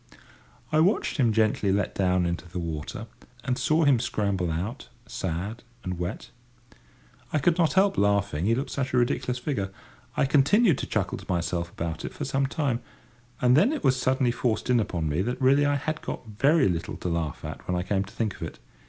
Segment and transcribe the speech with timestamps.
[0.71, 3.05] I watched him gently let down into the water,
[3.43, 6.31] and saw him scramble out, sad and wet.
[7.31, 9.71] I could not help laughing, he looked such a ridiculous figure.
[10.17, 12.79] I continued to chuckle to myself about it for some time,
[13.43, 16.67] and then it was suddenly forced in upon me that really I had got very
[16.67, 18.57] little to laugh at when I came to think of it.